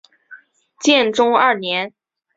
[0.79, 1.93] 建中二年。